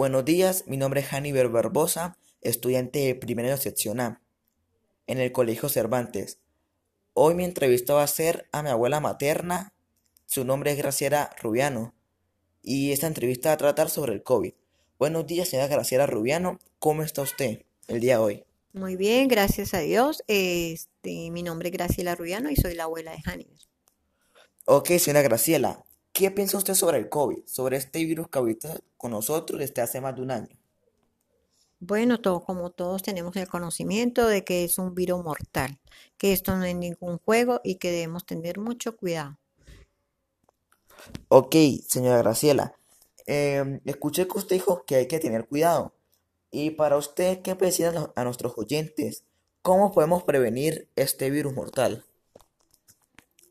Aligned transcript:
Buenos 0.00 0.24
días, 0.24 0.64
mi 0.66 0.78
nombre 0.78 1.02
es 1.02 1.08
Hannibal 1.08 1.50
Barbosa, 1.50 2.16
estudiante 2.40 3.00
de 3.00 3.14
primera 3.14 3.54
sección 3.58 4.00
A 4.00 4.22
en 5.06 5.18
el 5.18 5.30
Colegio 5.30 5.68
Cervantes. 5.68 6.38
Hoy 7.12 7.34
mi 7.34 7.44
entrevista 7.44 7.92
va 7.92 8.04
a 8.04 8.06
ser 8.06 8.48
a 8.50 8.62
mi 8.62 8.70
abuela 8.70 9.00
materna, 9.00 9.74
su 10.24 10.46
nombre 10.46 10.72
es 10.72 10.78
Graciela 10.78 11.28
Rubiano, 11.42 11.92
y 12.62 12.92
esta 12.92 13.08
entrevista 13.08 13.50
va 13.50 13.52
a 13.52 13.58
tratar 13.58 13.90
sobre 13.90 14.14
el 14.14 14.22
COVID. 14.22 14.54
Buenos 14.98 15.26
días, 15.26 15.50
señora 15.50 15.68
Graciela 15.68 16.06
Rubiano, 16.06 16.58
¿cómo 16.78 17.02
está 17.02 17.20
usted 17.20 17.66
el 17.86 18.00
día 18.00 18.16
de 18.16 18.22
hoy? 18.22 18.44
Muy 18.72 18.96
bien, 18.96 19.28
gracias 19.28 19.74
a 19.74 19.80
Dios. 19.80 20.24
Este, 20.28 21.30
mi 21.30 21.42
nombre 21.42 21.68
es 21.68 21.74
Graciela 21.74 22.14
Rubiano 22.14 22.48
y 22.50 22.56
soy 22.56 22.74
la 22.74 22.84
abuela 22.84 23.10
de 23.10 23.20
Hannibal. 23.20 23.60
Ok, 24.64 24.92
señora 24.92 25.20
Graciela, 25.20 25.84
¿qué 26.12 26.30
piensa 26.30 26.58
usted 26.58 26.74
sobre 26.74 26.98
el 26.98 27.08
COVID, 27.08 27.46
sobre 27.46 27.76
este 27.76 28.04
virus 28.04 28.28
que 28.28 28.38
ahorita 28.38 28.80
con 28.96 29.12
nosotros 29.12 29.60
desde 29.60 29.82
hace 29.82 30.00
más 30.00 30.14
de 30.16 30.22
un 30.22 30.30
año? 30.30 30.60
Bueno, 31.82 32.20
todo, 32.20 32.44
como 32.44 32.70
todos 32.70 33.02
tenemos 33.02 33.34
el 33.36 33.48
conocimiento 33.48 34.28
de 34.28 34.44
que 34.44 34.64
es 34.64 34.78
un 34.78 34.94
virus 34.94 35.24
mortal, 35.24 35.78
que 36.18 36.34
esto 36.34 36.54
no 36.54 36.64
es 36.64 36.76
ningún 36.76 37.18
juego 37.18 37.60
y 37.64 37.76
que 37.76 37.90
debemos 37.90 38.26
tener 38.26 38.58
mucho 38.58 38.96
cuidado. 38.96 39.38
Ok, 41.28 41.56
señora 41.88 42.18
Graciela, 42.18 42.74
em, 43.26 43.80
escuché 43.86 44.28
que 44.28 44.36
usted 44.36 44.56
dijo 44.56 44.84
que 44.84 44.96
hay 44.96 45.08
que 45.08 45.20
tener 45.20 45.46
cuidado. 45.46 45.94
Y 46.50 46.70
para 46.70 46.98
usted, 46.98 47.40
¿qué 47.40 47.54
puede 47.54 47.70
decir 47.70 47.86
a, 47.86 48.12
a 48.14 48.24
nuestros 48.24 48.52
oyentes? 48.58 49.24
¿Cómo 49.62 49.90
podemos 49.92 50.22
prevenir 50.24 50.88
este 50.96 51.30
virus 51.30 51.54
mortal? 51.54 52.04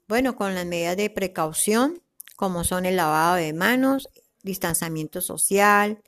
Bueno, 0.08 0.36
con 0.36 0.54
las 0.54 0.66
medidas 0.68 0.98
de 0.98 1.10
precaución, 1.10 2.02
como 2.40 2.64
son 2.64 2.86
el 2.86 2.96
lavado 2.96 3.36
de 3.36 3.52
manos, 3.52 4.08
distanciamiento 4.44 5.20
social, 5.20 6.02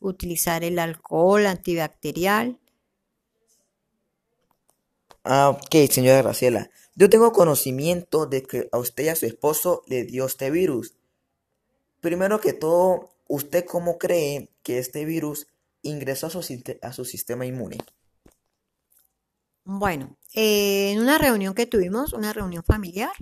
utilizar 0.00 0.64
el 0.64 0.78
alcohol 0.78 1.44
antibacterial. 1.44 2.58
Ah, 5.24 5.50
ok, 5.50 5.90
señora 5.90 6.22
Graciela. 6.22 6.70
Yo 6.94 7.10
tengo 7.10 7.34
conocimiento 7.34 8.24
de 8.24 8.44
que 8.44 8.66
a 8.72 8.78
usted 8.78 9.04
y 9.04 9.08
a 9.08 9.14
su 9.14 9.26
esposo 9.26 9.82
le 9.86 10.04
dio 10.04 10.24
este 10.24 10.50
virus. 10.50 10.94
Primero 12.00 12.40
que 12.40 12.54
todo, 12.54 13.10
¿usted 13.28 13.66
cómo 13.66 13.98
cree 13.98 14.48
que 14.62 14.78
este 14.78 15.04
virus 15.04 15.48
ingresó 15.82 16.28
a 16.28 16.30
su, 16.30 16.40
a 16.80 16.92
su 16.94 17.04
sistema 17.04 17.44
inmune? 17.44 17.76
Bueno, 19.64 20.16
eh, 20.32 20.92
en 20.92 21.00
una 21.00 21.18
reunión 21.18 21.52
que 21.52 21.66
tuvimos, 21.66 22.14
una 22.14 22.32
reunión 22.32 22.64
familiar, 22.64 23.12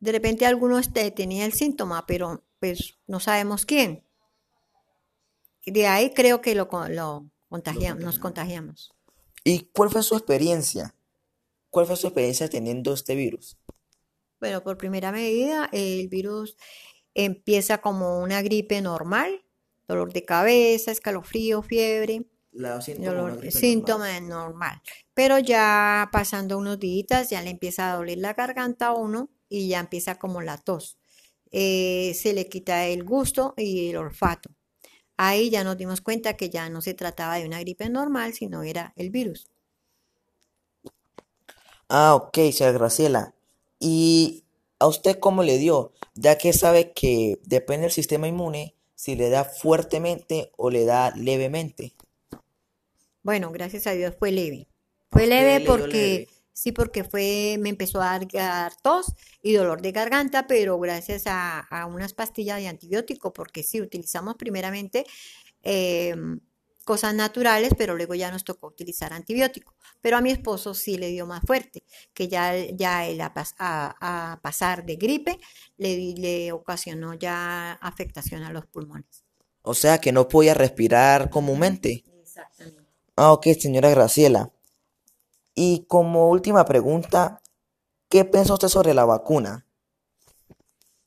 de 0.00 0.12
repente 0.12 0.46
alguno 0.46 0.78
este, 0.78 1.10
tenía 1.10 1.44
el 1.44 1.52
síntoma, 1.52 2.06
pero 2.06 2.42
pues 2.58 2.98
no 3.06 3.20
sabemos 3.20 3.66
quién. 3.66 4.04
De 5.66 5.86
ahí 5.86 6.12
creo 6.14 6.40
que 6.40 6.54
lo, 6.54 6.68
lo 6.88 7.30
contagiamos, 7.48 8.02
nos 8.02 8.18
contagiamos. 8.18 8.92
¿Y 9.44 9.70
cuál 9.72 9.90
fue 9.90 10.02
su 10.02 10.16
experiencia? 10.16 10.94
¿Cuál 11.68 11.86
fue 11.86 11.96
su 11.96 12.06
experiencia 12.06 12.48
teniendo 12.48 12.92
este 12.94 13.14
virus? 13.14 13.58
Bueno, 14.40 14.62
por 14.62 14.78
primera 14.78 15.12
medida, 15.12 15.68
el 15.70 16.08
virus 16.08 16.56
empieza 17.14 17.78
como 17.78 18.20
una 18.20 18.40
gripe 18.40 18.80
normal, 18.80 19.44
dolor 19.86 20.12
de 20.12 20.24
cabeza, 20.24 20.90
escalofrío, 20.90 21.62
fiebre. 21.62 22.24
La 22.52 22.80
síntoma, 22.80 23.12
dolor, 23.12 23.52
síntoma 23.52 24.20
normal. 24.20 24.28
normal. 24.28 24.82
Pero 25.12 25.38
ya 25.38 26.08
pasando 26.10 26.56
unos 26.56 26.80
días 26.80 27.28
ya 27.28 27.42
le 27.42 27.50
empieza 27.50 27.92
a 27.92 27.96
doler 27.96 28.18
la 28.18 28.32
garganta 28.32 28.88
a 28.88 28.94
uno 28.94 29.30
y 29.50 29.68
ya 29.68 29.80
empieza 29.80 30.18
como 30.18 30.40
la 30.40 30.56
tos. 30.56 30.96
Eh, 31.50 32.14
se 32.14 32.32
le 32.32 32.48
quita 32.48 32.86
el 32.86 33.04
gusto 33.04 33.52
y 33.58 33.90
el 33.90 33.98
olfato. 33.98 34.50
Ahí 35.18 35.50
ya 35.50 35.64
nos 35.64 35.76
dimos 35.76 36.00
cuenta 36.00 36.38
que 36.38 36.48
ya 36.48 36.70
no 36.70 36.80
se 36.80 36.94
trataba 36.94 37.36
de 37.36 37.44
una 37.44 37.60
gripe 37.60 37.90
normal, 37.90 38.32
sino 38.32 38.62
era 38.62 38.94
el 38.96 39.10
virus. 39.10 39.50
Ah, 41.90 42.14
ok, 42.14 42.38
señora 42.52 42.78
Graciela. 42.78 43.34
¿Y 43.78 44.44
a 44.78 44.86
usted 44.86 45.18
cómo 45.18 45.42
le 45.42 45.58
dio? 45.58 45.92
Ya 46.14 46.38
que 46.38 46.52
sabe 46.52 46.92
que 46.92 47.38
depende 47.44 47.82
del 47.82 47.92
sistema 47.92 48.28
inmune 48.28 48.74
si 48.94 49.16
le 49.16 49.28
da 49.28 49.44
fuertemente 49.44 50.52
o 50.56 50.70
le 50.70 50.84
da 50.84 51.10
levemente. 51.16 51.92
Bueno, 53.22 53.50
gracias 53.50 53.86
a 53.86 53.92
Dios 53.92 54.14
fue 54.18 54.30
leve. 54.30 54.68
Fue 55.10 55.26
leve 55.26 55.64
porque 55.66 56.28
sí, 56.60 56.72
porque 56.72 57.04
fue, 57.04 57.56
me 57.58 57.70
empezó 57.70 58.02
a 58.02 58.18
dar, 58.18 58.74
tos 58.82 59.14
y 59.42 59.54
dolor 59.54 59.80
de 59.80 59.92
garganta, 59.92 60.46
pero 60.46 60.78
gracias 60.78 61.22
a, 61.24 61.66
unas 61.88 62.12
pastillas 62.12 62.58
de 62.58 62.68
antibiótico, 62.68 63.32
porque 63.32 63.62
sí, 63.62 63.80
utilizamos 63.80 64.34
primeramente 64.36 65.06
em, 65.62 66.38
cosas 66.84 67.14
naturales, 67.14 67.70
pero 67.78 67.96
luego 67.96 68.14
ya 68.14 68.30
nos 68.30 68.44
tocó 68.44 68.66
utilizar 68.66 69.14
antibiótico. 69.14 69.74
Pero 70.02 70.18
a 70.18 70.20
mi 70.20 70.30
esposo 70.32 70.74
sí 70.74 70.98
le 70.98 71.08
dio 71.08 71.24
más 71.24 71.40
fuerte, 71.46 71.82
que 72.12 72.28
ya, 72.28 72.54
ya 72.54 73.06
él 73.06 73.22
a, 73.22 73.32
a, 73.58 74.40
pasar 74.42 74.84
de 74.84 74.96
gripe 74.96 75.38
le, 75.78 76.12
le 76.14 76.52
ocasionó 76.52 77.14
ya 77.14 77.72
afectación 77.72 78.42
a 78.42 78.52
los 78.52 78.66
pulmones. 78.66 79.24
O 79.62 79.72
sea 79.72 79.96
que 79.98 80.12
no 80.12 80.28
podía 80.28 80.52
respirar 80.52 81.30
comúnmente. 81.30 82.04
Exactamente. 82.20 82.90
Ah, 83.16 83.32
ok, 83.32 83.46
señora 83.58 83.88
Graciela. 83.88 84.52
Y 85.54 85.86
como 85.86 86.28
última 86.28 86.64
pregunta, 86.64 87.42
¿qué 88.08 88.24
piensa 88.24 88.54
usted 88.54 88.68
sobre 88.68 88.94
la 88.94 89.04
vacuna? 89.04 89.66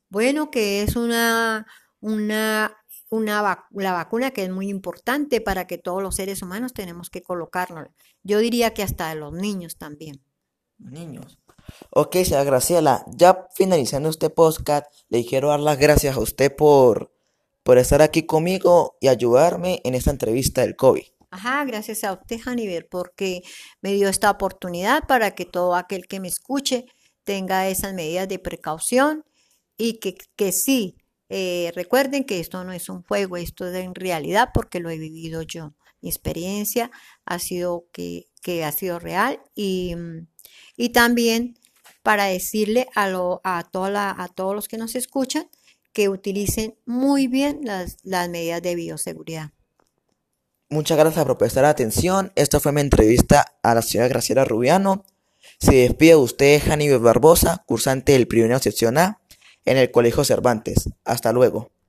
Bueno, 0.09 0.51
que 0.51 0.83
es 0.83 0.95
una, 0.95 1.65
una, 1.99 2.77
una 3.09 3.65
la 3.71 3.93
vacuna 3.93 4.31
que 4.31 4.43
es 4.43 4.49
muy 4.51 4.69
importante 4.69 5.41
para 5.41 5.65
que 5.65 5.77
todos 5.77 6.03
los 6.03 6.15
seres 6.15 6.41
humanos 6.41 6.73
tenemos 6.73 7.09
que 7.09 7.23
colocarnos. 7.23 7.87
Yo 8.23 8.39
diría 8.39 8.73
que 8.73 8.83
hasta 8.83 9.15
los 9.15 9.33
niños 9.33 9.77
también. 9.77 10.21
Niños. 10.77 11.39
Ok, 11.89 12.17
señora 12.17 12.43
Graciela, 12.43 13.05
ya 13.07 13.47
finalizando 13.55 14.09
este 14.09 14.29
podcast, 14.29 14.85
le 15.09 15.25
quiero 15.25 15.49
dar 15.49 15.59
las 15.59 15.77
gracias 15.77 16.15
a 16.17 16.19
usted 16.19 16.55
por, 16.55 17.11
por 17.63 17.77
estar 17.77 18.01
aquí 18.01 18.25
conmigo 18.25 18.97
y 18.99 19.07
ayudarme 19.07 19.81
en 19.83 19.95
esta 19.95 20.11
entrevista 20.11 20.61
del 20.61 20.75
COVID. 20.75 21.05
Ajá, 21.33 21.65
gracias 21.65 22.03
a 22.03 22.13
usted, 22.13 22.39
Hannibal, 22.45 22.85
porque 22.85 23.41
me 23.81 23.91
dio 23.93 24.07
esta 24.07 24.29
oportunidad 24.29 25.07
para 25.07 25.33
que 25.33 25.45
todo 25.45 25.73
aquel 25.75 26.05
que 26.05 26.19
me 26.19 26.27
escuche 26.27 26.85
tenga 27.23 27.67
esas 27.69 27.95
medidas 27.95 28.27
de 28.27 28.37
precaución 28.37 29.25
y 29.75 29.99
que, 29.99 30.15
que 30.35 30.51
sí, 30.51 30.95
eh, 31.29 31.71
recuerden 31.73 32.23
que 32.25 32.39
esto 32.39 32.63
no 32.63 32.71
es 32.71 32.87
un 32.87 33.01
juego, 33.01 33.37
esto 33.37 33.67
es 33.67 33.75
en 33.83 33.95
realidad 33.95 34.49
porque 34.53 34.79
lo 34.79 34.91
he 34.91 34.99
vivido 34.99 35.41
yo. 35.41 35.73
Mi 36.01 36.09
experiencia 36.09 36.91
ha 37.25 37.39
sido 37.39 37.87
que, 37.91 38.27
que 38.43 38.63
ha 38.63 38.71
sido 38.71 38.99
real 38.99 39.41
y, 39.55 39.95
y 40.77 40.89
también 40.89 41.55
para 42.03 42.25
decirle 42.25 42.89
a, 42.93 43.09
lo, 43.09 43.41
a, 43.43 43.63
toda 43.63 44.13
a 44.21 44.27
todos 44.27 44.53
los 44.53 44.67
que 44.67 44.77
nos 44.77 44.93
escuchan 44.93 45.49
que 45.93 46.09
utilicen 46.09 46.77
muy 46.85 47.25
bien 47.25 47.61
las, 47.63 47.97
las 48.03 48.29
medidas 48.29 48.61
de 48.61 48.75
bioseguridad. 48.75 49.51
Muchas 50.73 50.97
gracias 50.97 51.23
por 51.23 51.37
prestar 51.37 51.65
atención. 51.65 52.31
Esta 52.33 52.59
fue 52.59 52.71
mi 52.71 52.81
entrevista 52.81 53.45
a 53.61 53.75
la 53.75 53.83
señora 53.83 54.07
Graciela 54.07 54.43
Rubiano. 54.43 55.05
Se 55.59 55.75
despide 55.75 56.15
usted, 56.15 56.63
Hannibal 56.65 56.97
Barbosa, 56.97 57.63
cursante 57.67 58.13
del 58.13 58.27
primero 58.27 58.57
sección 58.57 58.97
A 58.97 59.21
en 59.65 59.77
el 59.77 59.91
Colegio 59.91 60.23
Cervantes. 60.23 60.89
Hasta 61.05 61.31
luego. 61.31 61.72